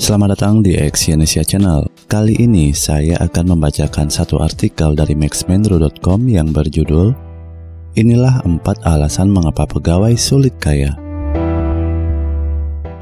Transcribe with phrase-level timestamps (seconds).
[0.00, 1.84] Selamat datang di Exyonesia Channel.
[2.08, 7.12] Kali ini saya akan membacakan satu artikel dari maxmendro.com yang berjudul
[8.00, 10.96] Inilah empat alasan mengapa pegawai sulit kaya.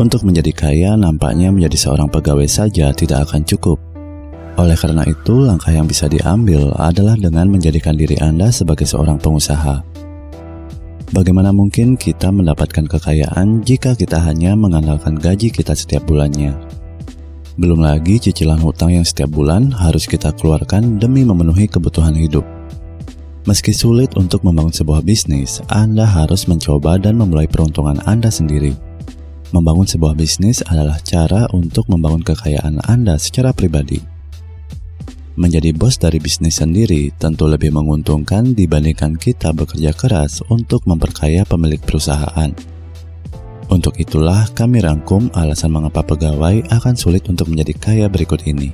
[0.03, 3.79] Untuk menjadi kaya nampaknya menjadi seorang pegawai saja tidak akan cukup.
[4.59, 9.87] Oleh karena itu, langkah yang bisa diambil adalah dengan menjadikan diri Anda sebagai seorang pengusaha.
[11.15, 16.78] Bagaimana mungkin kita mendapatkan kekayaan jika kita hanya mengandalkan gaji kita setiap bulannya?
[17.59, 22.47] Belum lagi cicilan hutang yang setiap bulan harus kita keluarkan demi memenuhi kebutuhan hidup.
[23.51, 28.79] Meski sulit untuk membangun sebuah bisnis, Anda harus mencoba dan memulai peruntungan Anda sendiri.
[29.51, 33.99] Membangun sebuah bisnis adalah cara untuk membangun kekayaan Anda secara pribadi.
[35.35, 41.83] Menjadi bos dari bisnis sendiri tentu lebih menguntungkan dibandingkan kita bekerja keras untuk memperkaya pemilik
[41.83, 42.78] perusahaan.
[43.69, 48.73] Untuk itulah kami rangkum alasan mengapa pegawai akan sulit untuk menjadi kaya berikut ini.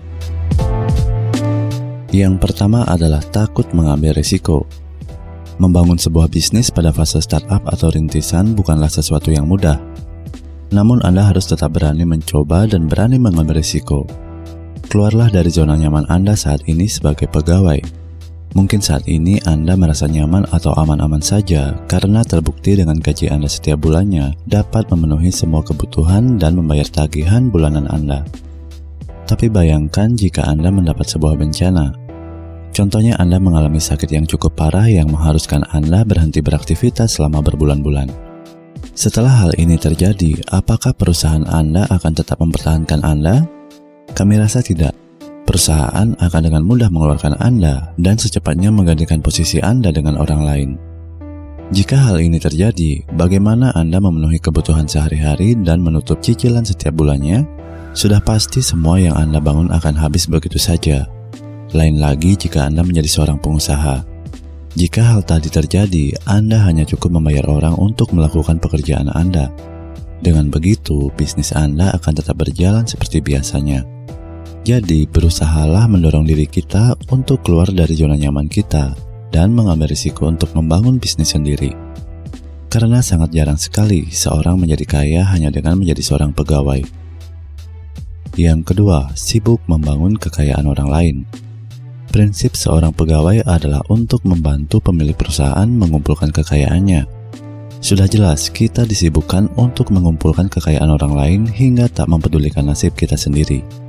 [2.15, 4.71] Yang pertama adalah takut mengambil risiko.
[5.59, 9.83] Membangun sebuah bisnis pada fase startup atau rintisan bukanlah sesuatu yang mudah.
[10.71, 14.07] Namun Anda harus tetap berani mencoba dan berani mengambil risiko.
[14.87, 18.04] Keluarlah dari zona nyaman Anda saat ini sebagai pegawai
[18.55, 23.83] Mungkin saat ini Anda merasa nyaman atau aman-aman saja karena terbukti dengan gaji Anda setiap
[23.83, 28.23] bulannya dapat memenuhi semua kebutuhan dan membayar tagihan bulanan Anda.
[29.27, 31.99] Tapi bayangkan jika Anda mendapat sebuah bencana.
[32.71, 38.07] Contohnya Anda mengalami sakit yang cukup parah yang mengharuskan Anda berhenti beraktivitas selama berbulan-bulan.
[38.95, 43.43] Setelah hal ini terjadi, apakah perusahaan Anda akan tetap mempertahankan Anda?
[44.15, 45.04] Kami rasa tidak
[45.45, 50.71] perusahaan akan dengan mudah mengeluarkan Anda dan secepatnya menggantikan posisi Anda dengan orang lain.
[51.73, 57.47] Jika hal ini terjadi, bagaimana Anda memenuhi kebutuhan sehari-hari dan menutup cicilan setiap bulannya?
[57.95, 61.09] Sudah pasti semua yang Anda bangun akan habis begitu saja.
[61.73, 64.05] Lain lagi jika Anda menjadi seorang pengusaha.
[64.75, 69.55] Jika hal tadi terjadi, Anda hanya cukup membayar orang untuk melakukan pekerjaan Anda.
[70.19, 73.94] Dengan begitu, bisnis Anda akan tetap berjalan seperti biasanya.
[74.65, 78.97] Jadi, berusahalah mendorong diri kita untuk keluar dari zona nyaman kita
[79.29, 81.77] dan mengambil risiko untuk membangun bisnis sendiri.
[82.73, 86.81] Karena sangat jarang sekali seorang menjadi kaya hanya dengan menjadi seorang pegawai.
[88.41, 91.17] Yang kedua, sibuk membangun kekayaan orang lain.
[92.09, 97.05] Prinsip seorang pegawai adalah untuk membantu pemilik perusahaan mengumpulkan kekayaannya.
[97.85, 103.84] Sudah jelas, kita disibukkan untuk mengumpulkan kekayaan orang lain hingga tak mempedulikan nasib kita sendiri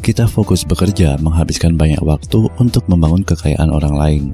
[0.00, 4.24] kita fokus bekerja menghabiskan banyak waktu untuk membangun kekayaan orang lain.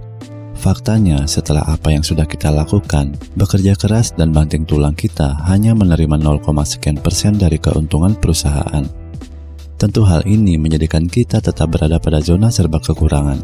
[0.62, 6.22] Faktanya, setelah apa yang sudah kita lakukan, bekerja keras dan banting tulang kita hanya menerima
[6.22, 8.86] 0, sekian persen dari keuntungan perusahaan.
[9.74, 13.42] Tentu hal ini menjadikan kita tetap berada pada zona serba kekurangan.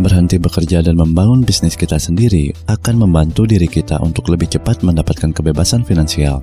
[0.00, 5.34] Berhenti bekerja dan membangun bisnis kita sendiri akan membantu diri kita untuk lebih cepat mendapatkan
[5.34, 6.40] kebebasan finansial.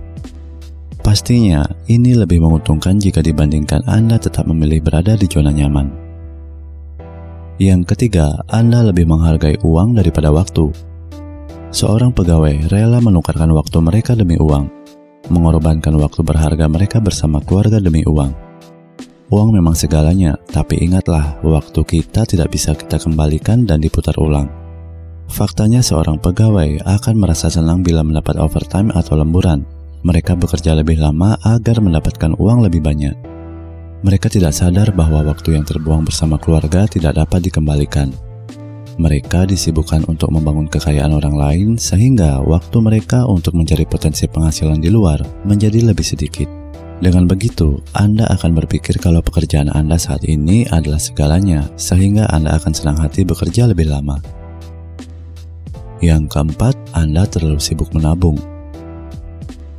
[1.06, 5.86] Pastinya, ini lebih menguntungkan jika dibandingkan Anda tetap memilih berada di zona nyaman.
[7.62, 10.74] Yang ketiga, Anda lebih menghargai uang daripada waktu.
[11.70, 14.66] Seorang pegawai rela menukarkan waktu mereka demi uang,
[15.30, 18.34] mengorbankan waktu berharga mereka bersama keluarga demi uang.
[19.30, 24.50] Uang memang segalanya, tapi ingatlah, waktu kita tidak bisa kita kembalikan dan diputar ulang.
[25.30, 29.75] Faktanya seorang pegawai akan merasa senang bila mendapat overtime atau lemburan,
[30.06, 33.18] mereka bekerja lebih lama agar mendapatkan uang lebih banyak.
[34.06, 38.14] Mereka tidak sadar bahwa waktu yang terbuang bersama keluarga tidak dapat dikembalikan.
[39.02, 44.94] Mereka disibukkan untuk membangun kekayaan orang lain, sehingga waktu mereka untuk mencari potensi penghasilan di
[44.94, 46.48] luar menjadi lebih sedikit.
[47.02, 52.72] Dengan begitu, Anda akan berpikir kalau pekerjaan Anda saat ini adalah segalanya, sehingga Anda akan
[52.72, 54.22] senang hati bekerja lebih lama.
[56.00, 58.55] Yang keempat, Anda terlalu sibuk menabung.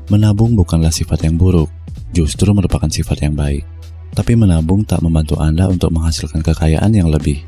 [0.06, 1.66] Menabung bukanlah sifat yang buruk,
[2.14, 3.66] justru merupakan sifat yang baik.
[4.14, 7.42] Tapi menabung tak membantu Anda untuk menghasilkan kekayaan yang lebih.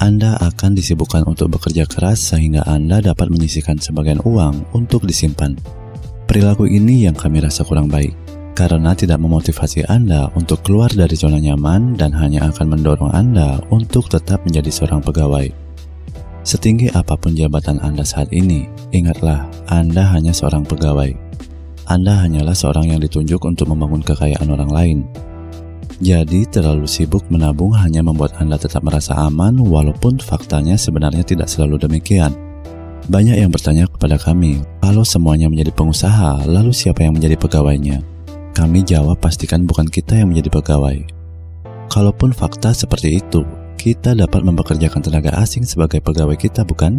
[0.00, 5.52] Anda akan disibukkan untuk bekerja keras sehingga Anda dapat menyisihkan sebagian uang untuk disimpan.
[6.24, 8.16] Perilaku ini yang kami rasa kurang baik,
[8.56, 14.08] karena tidak memotivasi Anda untuk keluar dari zona nyaman dan hanya akan mendorong Anda untuk
[14.08, 15.52] tetap menjadi seorang pegawai.
[16.40, 18.64] Setinggi apa pun jabatan Anda saat ini,
[18.96, 21.25] ingatlah Anda hanya seorang pegawai
[21.86, 24.98] anda hanyalah seorang yang ditunjuk untuk membangun kekayaan orang lain.
[26.02, 31.78] Jadi, terlalu sibuk menabung hanya membuat Anda tetap merasa aman, walaupun faktanya sebenarnya tidak selalu
[31.78, 32.34] demikian.
[33.06, 38.02] Banyak yang bertanya kepada kami, kalau semuanya menjadi pengusaha, lalu siapa yang menjadi pegawainya?
[38.50, 41.06] Kami jawab pastikan bukan kita yang menjadi pegawai.
[41.86, 43.46] Kalaupun fakta seperti itu,
[43.78, 46.98] kita dapat mempekerjakan tenaga asing sebagai pegawai kita, bukan?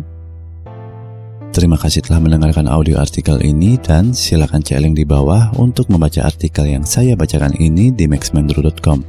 [1.58, 6.22] Terima kasih telah mendengarkan audio artikel ini dan silakan cek link di bawah untuk membaca
[6.22, 9.02] artikel yang saya bacakan ini di maxmendro.com.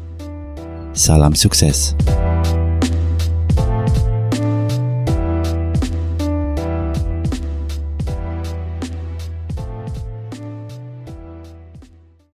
[0.97, 1.93] Salam sukses.